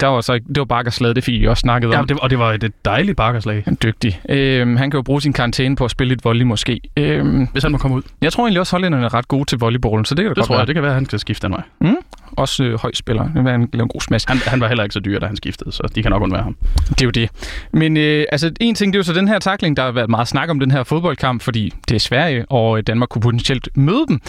der 0.00 0.06
var 0.06 0.20
så 0.20 0.32
det 0.34 0.58
var 0.58 0.64
bakkerslaget, 0.64 1.16
det 1.16 1.24
fik 1.24 1.40
vi 1.40 1.46
også 1.46 1.60
snakket 1.60 1.90
Ja, 1.92 1.98
om. 1.98 2.06
det, 2.06 2.18
og 2.20 2.30
det 2.30 2.38
var 2.38 2.52
et 2.52 2.72
dejligt 2.84 3.16
bakkerslag. 3.16 3.62
Er 3.66 3.74
dygtig. 3.74 4.20
Øhm, 4.28 4.76
han 4.76 4.90
kan 4.90 4.98
jo 4.98 5.02
bruge 5.02 5.22
sin 5.22 5.32
karantæne 5.32 5.76
på 5.76 5.84
at 5.84 5.90
spille 5.90 6.08
lidt 6.08 6.24
volley 6.24 6.44
måske. 6.44 6.80
Øhm, 6.96 7.48
Hvis 7.52 7.62
han 7.62 7.72
må 7.72 7.78
komme 7.78 7.96
ud, 7.96 8.02
jeg 8.22 8.32
tror 8.32 8.44
egentlig 8.44 8.60
også, 8.60 8.76
hollænderne 8.76 9.04
er 9.04 9.14
ret 9.14 9.28
gode 9.28 9.44
til 9.44 9.58
volleyballen, 9.58 10.04
så 10.04 10.14
det 10.14 10.22
kan 10.22 10.28
da 10.28 10.28
det 10.30 10.36
godt 10.36 10.46
tror 10.46 10.54
være. 10.54 10.60
jeg. 10.60 10.66
Det 10.66 10.74
kan 10.74 10.82
være, 10.82 10.90
at 10.92 10.94
han 10.96 11.04
skal 11.04 11.18
skifte 11.18 11.46
den 11.46 11.54
vej. 11.80 11.92
Også 12.36 12.64
øh, 12.64 12.80
høj 12.80 12.90
spiller. 12.94 13.28
Vil 13.34 13.44
være 13.44 13.54
en, 13.54 13.68
en 13.74 13.88
god 13.88 14.00
smash. 14.00 14.28
Han, 14.28 14.38
han 14.38 14.60
var 14.60 14.68
heller 14.68 14.84
ikke 14.84 14.92
så 14.92 15.00
dyr, 15.00 15.18
da 15.18 15.26
han 15.26 15.36
skiftede, 15.36 15.72
så 15.72 15.82
de 15.94 16.02
kan 16.02 16.10
nok 16.10 16.22
undvære 16.22 16.42
ham. 16.42 16.56
Det 16.88 17.00
er 17.00 17.04
jo 17.04 17.10
det. 17.10 17.30
Men 17.72 17.96
øh, 17.96 18.24
altså, 18.32 18.50
en 18.60 18.74
ting, 18.74 18.92
det 18.92 18.96
er 18.96 19.00
jo 19.00 19.04
så 19.04 19.12
den 19.12 19.28
her 19.28 19.38
takling, 19.38 19.76
der 19.76 19.82
har 19.82 19.92
været 19.92 20.10
meget 20.10 20.28
snak 20.28 20.48
om 20.50 20.60
den 20.60 20.70
her 20.70 20.84
fodboldkamp, 20.84 21.42
fordi 21.42 21.72
det 21.88 21.94
er 21.94 22.00
Sverige, 22.00 22.46
og 22.46 22.78
øh, 22.78 22.84
Danmark 22.86 23.08
kunne 23.08 23.22
potentielt 23.22 23.68
møde 23.74 24.04
dem. 24.08 24.20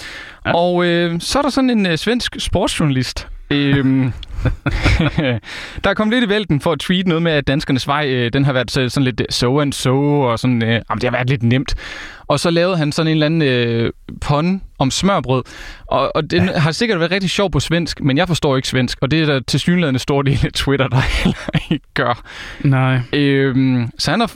Ja. 0.45 0.55
Og 0.55 0.85
øh, 0.85 1.19
så 1.19 1.37
er 1.39 1.41
der 1.41 1.49
sådan 1.49 1.69
en 1.69 1.85
øh, 1.85 1.97
svensk 1.97 2.35
sportsjournalist, 2.39 3.27
øhm, 3.49 4.13
der 5.83 5.89
er 5.89 5.93
kommet 5.93 6.13
lidt 6.19 6.25
i 6.25 6.29
vælten 6.29 6.61
for 6.61 6.71
at 6.71 6.79
tweete 6.79 7.09
noget 7.09 7.21
med, 7.23 7.31
at 7.31 7.47
danskernes 7.47 7.87
vej, 7.87 8.07
øh, 8.09 8.33
den 8.33 8.45
har 8.45 8.53
været 8.53 8.71
så- 8.71 8.89
sådan 8.89 9.05
lidt 9.05 9.21
øh, 9.21 9.25
so 9.29 9.59
and 9.59 9.73
so, 9.73 10.21
og 10.21 10.39
sådan, 10.39 10.63
øh, 10.63 10.69
jamen, 10.69 10.83
det 10.91 11.03
har 11.03 11.11
været 11.11 11.29
lidt 11.29 11.43
nemt. 11.43 11.75
Og 12.27 12.39
så 12.39 12.49
lavede 12.49 12.77
han 12.77 12.91
sådan 12.91 13.07
en 13.07 13.13
eller 13.13 13.25
anden 13.25 13.41
øh, 13.41 13.91
pun 14.21 14.61
om 14.79 14.91
smørbrød, 14.91 15.43
og, 15.87 16.15
og 16.15 16.31
den 16.31 16.47
har 16.49 16.71
sikkert 16.71 16.99
været 16.99 17.11
rigtig 17.11 17.29
sjov 17.29 17.51
på 17.51 17.59
svensk, 17.59 18.01
men 18.01 18.17
jeg 18.17 18.27
forstår 18.27 18.55
ikke 18.55 18.67
svensk, 18.67 18.97
og 19.01 19.11
det 19.11 19.21
er 19.21 19.25
der 19.25 19.39
til 19.47 19.59
synligheden 19.59 19.99
stor 19.99 20.21
del 20.21 20.39
af 20.45 20.51
Twitter, 20.53 20.87
der 20.87 20.97
heller 21.23 21.71
ikke 21.71 21.85
gør. 21.93 22.21
Nej. 22.63 22.99
Øhm, 23.13 23.89
så 23.99 24.11
han 24.11 24.19
har, 24.19 24.31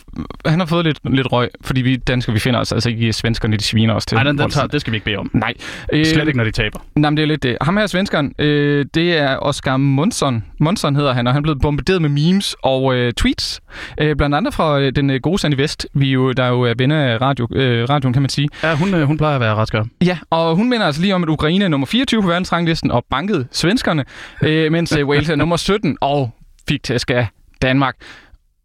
han 0.45 0.59
har 0.59 0.65
fået 0.67 0.85
lidt, 0.85 0.99
lidt 1.15 1.31
røg, 1.31 1.49
fordi 1.61 1.81
vi 1.81 1.95
danskere, 1.95 2.33
vi 2.33 2.39
finder 2.39 2.59
os 2.59 2.71
altså 2.71 2.89
ikke 2.89 3.13
svenskerne, 3.13 3.57
de 3.57 3.63
sviner 3.63 3.93
os 3.93 4.05
til. 4.05 4.15
Nej, 4.15 4.23
den, 4.23 4.37
den 4.37 4.49
tager, 4.49 4.67
det 4.67 4.81
skal 4.81 4.91
vi 4.91 4.95
ikke 4.97 5.05
bede 5.05 5.17
om. 5.17 5.31
Nej. 5.33 5.53
Øh, 5.93 6.05
Slet 6.05 6.27
ikke, 6.27 6.37
når 6.37 6.43
de 6.43 6.51
taber. 6.51 6.79
Nej, 6.95 7.09
men 7.09 7.17
det 7.17 7.23
er 7.23 7.27
lidt 7.27 7.43
det. 7.43 7.57
Ham 7.61 7.77
her 7.77 7.87
svenskeren, 7.87 8.33
øh, 8.39 8.85
det 8.93 9.17
er 9.17 9.37
Oscar 9.37 9.77
Monsson. 9.97 10.43
Monsson 10.59 10.95
hedder 10.95 11.13
han, 11.13 11.27
og 11.27 11.33
han 11.33 11.39
er 11.39 11.43
blevet 11.43 11.61
bombarderet 11.61 12.01
med 12.01 12.09
memes 12.09 12.55
og 12.63 12.95
øh, 12.95 13.13
tweets. 13.13 13.61
Øh, 14.01 14.15
blandt 14.15 14.35
andet 14.35 14.53
fra 14.53 14.79
øh, 14.79 14.91
den 14.95 15.09
øh, 15.09 15.19
gode 15.21 15.37
Sandy 15.37 15.55
Vest, 15.55 15.87
vi 15.93 16.11
jo, 16.11 16.31
der 16.31 16.47
jo 16.47 16.61
er 16.61 16.73
venner 16.77 17.03
af 17.03 17.21
radio, 17.21 17.47
øh, 17.51 17.89
radioen, 17.89 18.13
kan 18.13 18.21
man 18.21 18.29
sige. 18.29 18.49
Ja, 18.63 18.75
hun, 18.75 18.93
øh, 18.93 19.07
hun 19.07 19.17
plejer 19.17 19.35
at 19.35 19.41
være 19.41 19.55
ret 19.55 19.67
skør. 19.67 19.83
Ja, 20.01 20.17
og 20.29 20.55
hun 20.55 20.69
mener 20.69 20.85
altså 20.85 21.01
lige 21.01 21.15
om, 21.15 21.23
at 21.23 21.29
Ukraine 21.29 21.65
er 21.65 21.69
nummer 21.69 21.87
24 21.87 22.21
på 22.21 22.27
verdensranglisten 22.27 22.91
og 22.91 23.05
bankede 23.09 23.47
svenskerne, 23.51 24.05
øh, 24.41 24.71
mens 24.71 24.97
øh, 24.97 25.07
Wales 25.07 25.29
er 25.29 25.35
nummer 25.35 25.57
17 25.57 25.97
og 26.01 26.29
fik 26.67 26.83
tæsk 26.83 27.11
af 27.11 27.27
Danmark. 27.61 27.95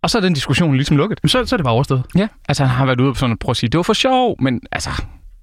Og 0.02 0.10
så 0.10 0.18
er 0.18 0.22
den 0.22 0.34
diskussion 0.34 0.74
ligesom 0.74 0.96
lukket. 0.96 1.20
Så, 1.26 1.44
så 1.46 1.54
er 1.54 1.56
det 1.56 1.64
bare 1.64 1.74
overstået. 1.74 2.02
Ja, 2.16 2.28
altså 2.48 2.64
han 2.64 2.76
har 2.76 2.86
været 2.86 3.00
ude 3.00 3.12
på 3.12 3.18
sådan 3.18 3.32
at 3.32 3.38
prøve 3.38 3.50
at 3.50 3.56
sige, 3.56 3.70
det 3.70 3.76
var 3.78 3.82
for 3.82 3.92
sjov, 3.92 4.36
men 4.40 4.60
altså, 4.72 4.90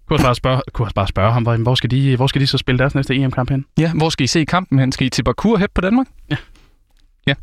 Kunne 0.09 0.15
også 0.17 0.23
bare 0.25 0.35
spørge, 0.35 0.61
kunne 0.73 0.85
også 0.85 0.95
bare 0.95 1.07
spørge 1.07 1.33
ham, 1.33 1.43
hvor, 1.43 1.55
hvor, 1.57 1.75
skal 1.75 1.91
de, 1.91 2.15
hvor 2.15 2.27
skal 2.27 2.41
de 2.41 2.47
så 2.47 2.57
spille 2.57 2.79
deres 2.79 2.95
næste 2.95 3.15
EM-kamp 3.15 3.49
hen? 3.49 3.65
ja, 3.79 3.91
hvor 3.93 4.09
skal 4.09 4.23
I 4.23 4.27
se 4.27 4.45
kampen 4.45 4.79
hen? 4.79 4.91
Skal 4.91 5.07
I 5.07 5.09
til 5.09 5.23
Baku 5.23 5.53
og 5.53 5.59
på 5.75 5.81
Danmark? 5.81 6.07
Ja. 6.31 6.35
Ja, 7.27 7.33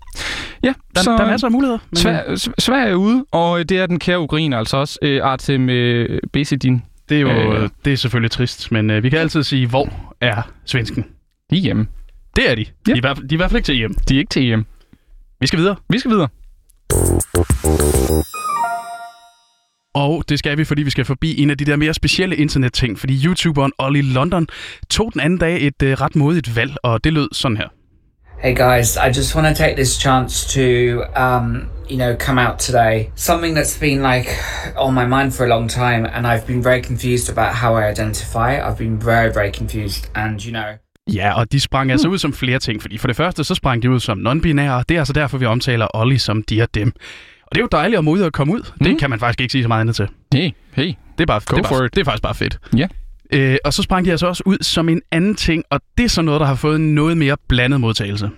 ja 0.64 0.72
Der, 0.94 1.02
så 1.02 1.10
der 1.10 1.18
er 1.24 1.30
masser 1.30 1.46
af 1.46 1.50
muligheder. 1.52 1.78
Men, 1.90 1.96
Sverige, 1.96 2.36
S- 2.38 2.48
Sverige 2.58 2.90
er 2.90 2.94
ude, 2.94 3.24
og 3.32 3.68
det 3.68 3.78
er 3.78 3.86
den 3.86 3.98
kære 3.98 4.20
ukrainer 4.20 4.58
altså 4.58 4.76
også, 4.76 4.98
øh, 5.02 5.20
Artem 5.24 5.68
øh, 5.68 6.20
Besedin. 6.32 6.82
Det 7.08 7.16
er 7.16 7.20
jo 7.20 7.28
Øh. 7.28 7.62
øh, 7.62 7.68
det 7.84 7.92
er 7.92 7.96
selvfølgelig 7.96 8.30
trist, 8.30 8.72
men 8.72 8.90
øh, 8.90 9.02
vi 9.02 9.10
kan 9.10 9.18
altid 9.18 9.42
sige, 9.42 9.66
hvor 9.66 9.88
er 10.20 10.42
svensken? 10.64 11.04
De 11.50 11.56
er 11.56 11.60
hjemme. 11.60 11.86
Det 12.36 12.50
er 12.50 12.54
de. 12.54 12.60
Ja. 12.60 12.64
De, 12.86 12.90
er, 12.92 12.96
i 12.96 13.00
hvert 13.00 13.16
fald- 13.16 13.28
de 13.28 13.34
er 13.34 13.36
i 13.36 13.40
hvert 13.40 13.50
fald 13.50 13.58
ikke 13.58 13.66
til 13.66 13.82
EM. 13.84 13.94
De 14.08 14.14
er 14.14 14.18
ikke 14.18 14.30
til 14.30 14.52
EM. 14.52 14.66
Vi 15.40 15.46
skal 15.46 15.58
videre. 15.58 15.76
Vi 15.90 15.98
skal 15.98 16.10
videre. 16.10 16.28
Og 19.96 20.24
det 20.28 20.38
skal 20.38 20.58
vi, 20.58 20.64
fordi 20.64 20.82
vi 20.82 20.90
skal 20.90 21.04
forbi 21.04 21.40
en 21.42 21.50
af 21.50 21.58
de 21.58 21.64
der 21.64 21.76
mere 21.76 21.94
specielle 21.94 22.36
internetting, 22.36 22.98
fordi 22.98 23.24
YouTuberen 23.24 23.72
Ollie 23.78 24.02
London 24.02 24.46
tog 24.90 25.12
den 25.12 25.20
anden 25.20 25.38
dag 25.38 25.66
et 25.66 25.82
øh, 25.82 25.92
ret 25.92 26.16
modigt 26.16 26.56
valg, 26.56 26.76
og 26.82 27.04
det 27.04 27.12
lød 27.12 27.28
sådan 27.32 27.56
her. 27.56 27.68
Hey 28.42 28.54
guys, 28.56 28.96
I 28.96 29.08
just 29.18 29.34
want 29.36 29.56
to 29.56 29.62
take 29.64 29.74
this 29.76 30.00
chance 30.00 30.32
to, 30.56 30.66
um, 31.24 31.46
you 31.90 31.96
know, 31.96 32.14
come 32.26 32.38
out 32.46 32.58
today. 32.58 33.04
Something 33.14 33.58
that's 33.58 33.80
been 33.80 34.02
like 34.12 34.28
on 34.76 34.94
my 34.94 35.06
mind 35.16 35.32
for 35.32 35.44
a 35.44 35.48
long 35.48 35.70
time, 35.70 36.02
and 36.14 36.26
I've 36.26 36.46
been 36.46 36.64
very 36.64 36.82
confused 36.82 37.28
about 37.36 37.52
how 37.62 37.70
I 37.80 37.90
identify. 37.92 38.50
I've 38.66 38.78
been 38.78 38.98
very, 39.10 39.30
very 39.38 39.52
confused, 39.60 40.02
and 40.14 40.44
you 40.46 40.52
know, 40.52 40.70
Ja, 41.14 41.32
og 41.40 41.52
de 41.52 41.60
sprang 41.60 41.90
altså 41.90 42.08
ud 42.08 42.18
som 42.18 42.32
flere 42.32 42.58
ting, 42.58 42.82
fordi 42.82 42.98
for 42.98 43.06
det 43.06 43.16
første 43.16 43.44
så 43.44 43.54
sprang 43.54 43.82
de 43.82 43.90
ud 43.90 44.00
som 44.00 44.18
non-binære, 44.18 44.82
det 44.88 44.94
er 44.94 44.98
altså 44.98 45.12
derfor, 45.12 45.38
vi 45.38 45.46
omtaler 45.46 45.86
Ollie 45.94 46.18
som 46.18 46.42
de 46.42 46.62
og 46.62 46.68
dem. 46.74 46.92
Og 47.46 47.54
det 47.54 47.58
er 47.58 47.62
jo 47.62 47.68
dejligt 47.72 47.98
at 47.98 48.04
modigt 48.04 48.26
at 48.26 48.32
komme 48.32 48.52
ud. 48.54 48.60
Mm. 48.80 48.86
Det 48.86 48.98
kan 48.98 49.10
man 49.10 49.18
faktisk 49.18 49.40
ikke 49.40 49.52
sige 49.52 49.62
så 49.64 49.68
meget 49.68 49.80
andet 49.80 49.96
til. 49.96 50.08
Hey, 50.32 50.50
hey. 50.72 50.86
Det 50.86 51.22
er, 51.22 51.26
bare, 51.26 51.40
Go 51.46 51.56
det 51.56 51.64
er, 51.64 51.68
for 51.68 51.76
bare, 51.76 51.86
it. 51.86 51.94
det 51.94 52.00
er 52.00 52.04
faktisk 52.04 52.22
bare 52.22 52.34
fedt. 52.34 52.58
Ja. 52.76 52.86
Øh, 53.32 53.56
og 53.64 53.72
så 53.72 53.82
sprang 53.82 54.04
de 54.04 54.10
altså 54.10 54.26
også 54.26 54.42
ud 54.46 54.58
som 54.60 54.88
en 54.88 55.00
anden 55.12 55.34
ting, 55.34 55.64
og 55.70 55.80
det 55.98 56.04
er 56.04 56.08
så 56.08 56.22
noget, 56.22 56.40
der 56.40 56.46
har 56.46 56.54
fået 56.54 56.76
en 56.76 56.94
noget 56.94 57.16
mere 57.16 57.36
blandet 57.48 57.80
modtagelse. 57.80 58.30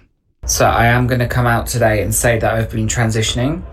so 0.46 0.64
I 0.64 0.86
am 0.86 1.08
going 1.08 1.20
to 1.20 1.28
come 1.28 1.48
out 1.48 1.66
today 1.66 2.04
and 2.04 2.12
say 2.12 2.40
that 2.40 2.52
I've 2.58 2.70
been 2.70 2.88
transitioning. 2.88 3.64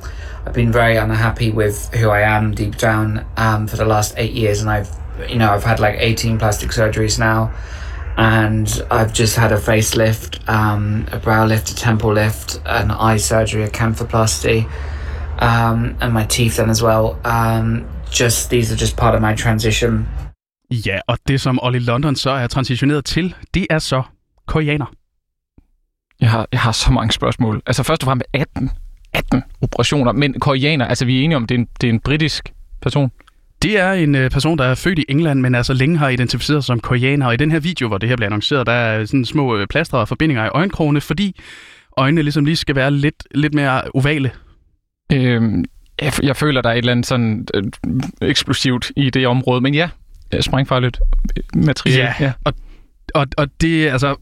I've 0.46 0.54
been 0.54 0.74
very 0.74 0.98
unhappy 0.98 1.52
with 1.52 1.76
who 1.94 2.12
I 2.12 2.22
am 2.22 2.54
deep 2.56 2.82
down 2.82 3.20
um, 3.38 3.68
for 3.68 3.78
the 3.78 3.86
last 3.86 4.14
eight 4.18 4.34
years, 4.34 4.62
and 4.64 4.70
I've, 4.70 4.90
you 5.30 5.38
know, 5.38 5.56
I've 5.56 5.64
had 5.64 5.80
like 5.80 5.96
18 6.00 6.38
plastic 6.38 6.72
surgeries 6.72 7.20
now. 7.20 7.50
and 8.18 8.82
I've 8.90 9.12
just 9.14 9.36
had 9.36 9.52
a 9.52 9.58
facelift, 9.58 10.48
um, 10.48 11.06
a 11.12 11.20
brow 11.20 11.46
lift, 11.46 11.70
a 11.72 11.76
temple 11.76 12.14
lift, 12.14 12.62
an 12.66 12.92
eye 12.92 13.18
surgery, 13.18 13.64
a 13.64 13.70
canthoplasty, 13.70 14.70
um, 15.42 15.96
and 16.02 16.14
my 16.14 16.26
teeth 16.30 16.58
done 16.58 16.70
as 16.70 16.84
well. 16.84 17.18
Um, 17.26 17.86
just 18.12 18.50
these 18.50 18.74
are 18.74 18.78
just 18.78 18.98
part 18.98 19.16
of 19.16 19.22
my 19.22 19.36
transition. 19.36 20.08
Ja, 20.72 21.00
og 21.08 21.18
det 21.28 21.42
som 21.42 21.60
Ollie 21.62 21.82
London 21.82 22.16
så 22.16 22.30
er 22.30 22.48
transitioneret 22.48 23.06
til, 23.06 23.36
det 23.54 23.68
er 23.70 23.80
så 23.80 24.04
koreaner. 24.48 24.86
Jeg 26.22 26.30
har, 26.30 26.48
jeg 26.52 26.60
har 26.60 26.72
så 26.72 26.92
mange 26.92 27.12
spørgsmål. 27.12 27.62
Altså 27.66 27.84
først 27.84 28.04
og 28.04 28.06
fremmest 28.06 28.28
18, 28.34 28.72
18 29.14 29.44
operationer, 29.62 30.12
men 30.12 30.40
koreaner, 30.40 30.86
altså 30.86 31.06
vi 31.06 31.20
er 31.20 31.24
enige 31.24 31.36
om, 31.36 31.48
det 31.48 31.56
er 31.56 31.60
en, 31.60 31.68
det 31.82 31.90
er 31.90 31.94
en 31.94 32.00
britisk 32.00 32.54
person. 32.82 33.12
Det 33.62 33.80
er 33.80 33.92
en 33.92 34.16
øh, 34.16 34.30
person, 34.30 34.58
der 34.58 34.66
er 34.66 34.76
født 34.76 35.00
i 35.00 35.06
England, 35.10 35.42
men 35.42 35.56
altså 35.56 35.74
længe 35.74 35.98
har 35.98 36.10
identificeret 36.10 36.64
sig 36.64 36.68
som 36.68 36.80
koreaner. 36.80 37.28
Og 37.28 37.34
i 37.34 37.38
den 37.38 37.52
her 37.52 37.60
video, 37.60 37.88
hvor 37.88 37.98
det 37.98 38.10
her 38.10 38.16
bliver 38.16 38.28
annonceret, 38.28 38.68
der 38.68 38.74
er 38.74 39.06
sådan 39.06 39.26
små 39.26 39.58
øh, 39.58 39.68
plaster 39.68 39.98
og 39.98 40.08
forbindinger 40.08 40.46
i 40.46 40.48
øjenkrogene, 40.48 41.02
fordi 41.02 41.42
øjnene 41.98 42.22
ligesom 42.22 42.46
lige 42.46 42.56
skal 42.56 42.76
være 42.76 42.92
lidt, 42.92 43.24
lidt 43.32 43.54
mere 43.54 43.82
ovale. 43.94 44.32
Øhm, 45.14 45.66
jeg, 46.02 46.14
jeg 46.24 46.36
føler, 46.36 46.62
der 46.62 46.70
er 46.70 46.74
et 46.74 46.78
eller 46.78 46.92
andet 46.92 47.06
sådan 47.06 47.48
øh, 47.54 47.64
eksplosivt 48.22 48.92
i 48.96 49.10
det 49.10 49.28
område, 49.28 49.62
men 49.62 49.74
ja, 49.74 49.90
øh, 50.34 50.42
sprængfarligt 50.42 51.00
materiale. 51.56 52.14
Ja. 52.20 52.34
Og, 53.14 53.28
og 53.38 53.48
det 53.62 53.88
er 53.88 53.92
altså... 53.92 54.16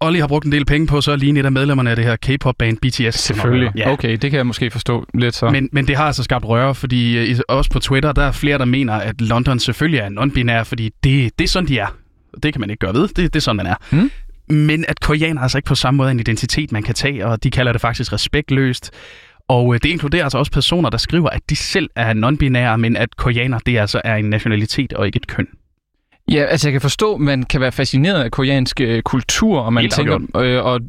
Olli 0.00 0.18
har 0.18 0.26
brugt 0.26 0.46
en 0.46 0.52
del 0.52 0.64
penge 0.64 0.86
på, 0.86 1.00
så 1.00 1.16
lige 1.16 1.40
et 1.40 1.44
af 1.44 1.52
medlemmerne 1.52 1.90
af 1.90 1.96
det 1.96 2.04
her 2.04 2.16
K-pop-band 2.16 2.76
BTS. 2.76 3.18
Selvfølgelig. 3.18 3.72
Ja. 3.76 3.92
Okay, 3.92 4.10
det 4.10 4.30
kan 4.30 4.36
jeg 4.36 4.46
måske 4.46 4.70
forstå 4.70 5.06
lidt 5.14 5.34
så. 5.34 5.50
Men, 5.50 5.68
men 5.72 5.86
det 5.86 5.96
har 5.96 6.04
altså 6.04 6.22
skabt 6.22 6.44
røre, 6.44 6.74
fordi 6.74 7.30
øh, 7.30 7.40
også 7.48 7.70
på 7.70 7.78
Twitter, 7.78 8.12
der 8.12 8.22
er 8.22 8.32
flere, 8.32 8.58
der 8.58 8.64
mener, 8.64 8.92
at 8.94 9.20
London 9.20 9.58
selvfølgelig 9.58 10.00
er 10.00 10.08
non-binær, 10.08 10.62
fordi 10.62 10.90
det, 11.04 11.38
det 11.38 11.44
er 11.44 11.48
sådan, 11.48 11.68
de 11.68 11.78
er. 11.78 11.86
Det 12.42 12.52
kan 12.52 12.60
man 12.60 12.70
ikke 12.70 12.80
gøre 12.80 12.94
ved. 12.94 13.08
Det, 13.08 13.16
det 13.16 13.36
er 13.36 13.40
sådan, 13.40 13.56
man 13.56 13.66
er. 13.66 13.74
Mm. 13.90 14.10
Men 14.54 14.84
at 14.88 15.00
koreaner 15.00 15.40
er 15.40 15.42
altså 15.42 15.58
ikke 15.58 15.66
på 15.66 15.74
samme 15.74 15.96
måde 15.96 16.10
en 16.10 16.20
identitet, 16.20 16.72
man 16.72 16.82
kan 16.82 16.94
tage, 16.94 17.26
og 17.26 17.42
de 17.42 17.50
kalder 17.50 17.72
det 17.72 17.80
faktisk 17.80 18.12
respektløst. 18.12 18.90
Og 19.52 19.74
øh, 19.74 19.80
det 19.82 19.88
inkluderer 19.88 20.24
altså 20.24 20.38
også 20.38 20.52
personer, 20.52 20.90
der 20.90 20.98
skriver, 20.98 21.28
at 21.28 21.40
de 21.50 21.56
selv 21.56 21.90
er 21.96 22.14
non-binære, 22.14 22.76
men 22.76 22.96
at 22.96 23.16
koreaner, 23.16 23.58
det 23.58 23.78
altså 23.78 24.00
er 24.04 24.16
en 24.16 24.24
nationalitet 24.24 24.92
og 24.92 25.06
ikke 25.06 25.16
et 25.16 25.26
køn. 25.26 25.46
Ja, 26.30 26.44
altså 26.44 26.68
jeg 26.68 26.72
kan 26.72 26.80
forstå, 26.80 27.14
at 27.14 27.20
man 27.20 27.42
kan 27.42 27.60
være 27.60 27.72
fascineret 27.72 28.22
af 28.22 28.30
koreansk 28.30 28.80
øh, 28.80 29.02
kultur, 29.02 29.60
og 29.60 29.72
man 29.72 29.82
Helt 29.82 29.92
tænker, 29.92 30.18
øh, 30.36 30.64
og 30.64 30.80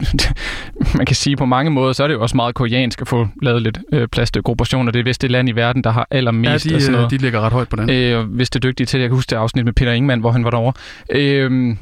man 0.98 1.06
kan 1.06 1.16
sige 1.16 1.36
på 1.36 1.46
mange 1.46 1.72
måder, 1.72 1.94
så 1.94 2.04
er 2.04 2.08
det 2.08 2.16
jo 2.16 2.22
også 2.22 2.36
meget 2.36 2.56
koreansk 2.56 3.02
at 3.02 3.08
få 3.08 3.28
lavet 3.42 3.62
lidt 3.62 3.80
øh, 3.94 4.08
plads 4.08 4.32
til. 4.32 4.42
Det 4.44 4.96
er 4.96 5.04
vist 5.04 5.22
det 5.22 5.32
land 5.32 5.50
i 5.50 5.52
verden, 5.52 5.84
der 5.84 5.90
har 5.90 6.08
allermest 6.12 6.46
ja, 6.48 6.54
af 6.54 6.60
sådan 6.62 6.80
de, 6.80 6.86
øh, 6.86 6.92
noget. 6.92 7.12
de 7.12 7.18
ligger 7.18 7.42
ret 7.42 7.54
højt 7.54 7.70
på 7.70 7.76
den. 7.76 7.90
Øh, 7.90 8.20
og 8.20 8.26
hvis 8.26 8.50
det 8.50 8.66
er 8.66 8.70
dygtige 8.70 8.88
til 8.88 8.98
det. 8.98 9.02
Jeg 9.02 9.10
kan 9.10 9.16
huske 9.16 9.30
det 9.30 9.36
afsnit 9.36 9.66
med 9.66 9.74
Peter 9.74 9.92
Ingemann, 9.92 10.22
hvor 10.22 10.32
han 10.32 10.44
var 10.44 10.50
derovre. 10.50 10.74
Øh, 11.10 11.76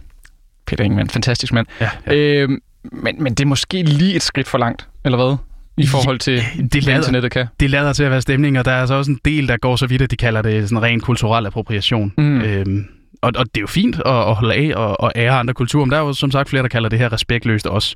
Peter 0.66 0.84
Ingemann, 0.84 1.10
fantastisk 1.10 1.54
mand. 1.54 1.68
ja, 1.82 1.90
ja. 2.08 2.14
Øh, 2.16 2.50
men, 2.84 3.24
men 3.24 3.34
det 3.34 3.44
er 3.44 3.48
måske 3.48 3.84
lige 3.84 4.16
et 4.16 4.22
skridt 4.22 4.48
for 4.48 4.58
langt, 4.58 4.88
eller 5.06 5.18
hvad? 5.18 5.38
I 5.84 5.88
forhold 5.88 6.20
til, 6.20 6.42
det 6.74 6.86
lader- 6.86 6.98
internettet 6.98 7.32
kan. 7.32 7.48
Det 7.60 7.70
lader 7.70 7.94
til 7.94 8.04
at 8.04 8.12
være 8.12 8.22
stemning, 8.22 8.60
og 8.60 8.66
der 8.66 8.72
er 8.72 8.80
altså 8.82 8.96
også 8.96 9.12
en 9.12 9.20
del, 9.26 9.48
der 9.48 9.58
går 9.58 9.76
så 9.76 9.88
vidt, 9.88 10.02
at 10.02 10.12
de 10.12 10.16
kalder 10.16 10.42
det 10.42 10.70
sådan 10.70 10.82
ren 10.82 11.00
kulturel 11.00 11.46
appropriation. 11.46 12.14
Mm. 12.18 12.42
Øhm, 12.42 12.86
og, 13.22 13.32
og 13.36 13.46
det 13.46 13.58
er 13.58 13.62
jo 13.62 13.68
fint 13.68 13.96
at, 13.96 14.02
at 14.06 14.36
holde 14.36 14.54
af 14.54 14.72
og, 14.76 15.02
og 15.02 15.12
ære 15.16 15.32
andre 15.32 15.54
kulturer, 15.54 15.86
men 15.86 15.92
der 15.92 15.98
er 15.98 16.02
jo 16.02 16.14
som 16.14 16.32
sagt 16.32 16.50
flere, 16.50 16.64
der 16.64 16.70
kalder 16.70 16.90
det 16.90 17.00
her 17.00 17.14
respektløst 17.14 17.68
også. 17.68 17.96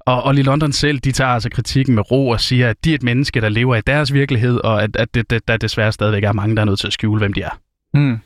Og, 0.00 0.22
og 0.22 0.38
i 0.38 0.42
London 0.42 0.72
selv, 0.72 0.98
de 0.98 1.12
tager 1.12 1.30
altså 1.30 1.50
kritikken 1.50 1.94
med 1.94 2.10
ro 2.10 2.28
og 2.28 2.40
siger, 2.40 2.70
at 2.70 2.76
de 2.84 2.90
er 2.90 2.94
et 2.94 3.02
menneske, 3.02 3.40
der 3.40 3.48
lever 3.48 3.76
i 3.76 3.80
deres 3.86 4.12
virkelighed, 4.12 4.56
og 4.64 4.82
at, 4.82 4.96
at 4.96 5.14
det, 5.14 5.30
det, 5.30 5.48
der 5.48 5.56
desværre 5.56 5.92
stadigvæk 5.92 6.24
er 6.24 6.32
mange, 6.32 6.56
der 6.56 6.62
er 6.62 6.66
nødt 6.66 6.78
til 6.78 6.86
at 6.86 6.92
skjule, 6.92 7.18
hvem 7.18 7.32
de 7.32 7.42
er. 7.42 7.58
Mm. 7.94 8.18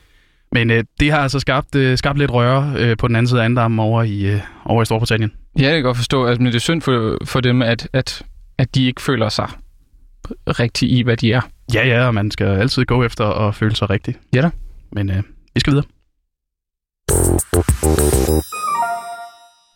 Men 0.51 0.71
øh, 0.71 0.83
det 0.99 1.11
har 1.11 1.19
altså 1.19 1.39
skabt, 1.39 1.75
øh, 1.75 1.97
skabt 1.97 2.19
lidt 2.19 2.31
røre 2.31 2.73
øh, 2.77 2.97
på 2.97 3.07
den 3.07 3.15
anden 3.15 3.27
side 3.27 3.41
af 3.41 3.45
andammen 3.45 3.79
over 3.79 4.03
i, 4.03 4.25
øh, 4.25 4.39
over 4.65 4.81
i 4.81 4.85
Storbritannien. 4.85 5.31
Ja, 5.57 5.59
det 5.59 5.67
kan 5.67 5.75
jeg 5.75 5.83
godt 5.83 5.97
forstå. 5.97 6.25
Altså, 6.25 6.43
men 6.43 6.51
det 6.51 6.55
er 6.55 6.59
synd 6.59 6.81
for, 6.81 7.17
for 7.25 7.39
dem, 7.41 7.61
at, 7.61 7.87
at, 7.93 8.21
at 8.61 8.75
de 8.75 8.85
ikke 8.85 9.01
føler 9.01 9.29
sig 9.29 9.49
rigtig 10.47 10.91
i, 10.91 11.01
hvad 11.01 11.17
de 11.17 11.33
er. 11.33 11.41
Ja, 11.73 11.87
ja, 11.87 12.07
og 12.07 12.13
man 12.13 12.31
skal 12.31 12.47
altid 12.47 12.85
gå 12.85 13.03
efter 13.03 13.25
at 13.25 13.55
føle 13.55 13.75
sig 13.75 13.89
rigtig. 13.89 14.15
Ja 14.35 14.41
da. 14.41 14.49
Men 14.91 15.09
øh, 15.09 15.23
vi 15.53 15.59
skal 15.59 15.71
videre. 15.73 15.85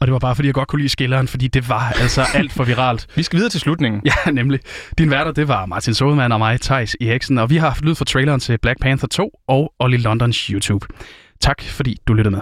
Og 0.01 0.07
det 0.07 0.13
var 0.13 0.19
bare, 0.19 0.35
fordi 0.35 0.47
jeg 0.47 0.53
godt 0.53 0.67
kunne 0.67 0.79
lide 0.79 0.89
skilleren, 0.89 1.27
fordi 1.27 1.47
det 1.47 1.69
var 1.69 1.89
altså 2.01 2.21
alt 2.39 2.51
for 2.51 2.63
viralt. 2.63 3.07
Vi 3.15 3.23
skal 3.23 3.37
videre 3.37 3.49
til 3.49 3.59
slutningen. 3.59 4.01
Ja, 4.05 4.31
nemlig. 4.31 4.59
Din 4.97 5.09
værter, 5.11 5.31
det 5.31 5.47
var 5.47 5.65
Martin 5.65 5.93
Sodemann 5.93 6.31
og 6.31 6.39
mig, 6.39 6.61
Thijs 6.61 6.95
Eriksen, 7.01 7.37
og 7.37 7.49
vi 7.49 7.57
har 7.57 7.67
haft 7.67 7.85
lyd 7.85 7.95
fra 7.95 8.05
traileren 8.05 8.39
til 8.39 8.57
Black 8.57 8.79
Panther 8.81 9.07
2 9.07 9.31
og 9.47 9.73
Ollie 9.79 9.99
Londons 9.99 10.37
YouTube. 10.37 10.87
Tak, 11.41 11.61
fordi 11.61 11.97
du 12.07 12.13
lyttede 12.13 12.35
med. 12.35 12.41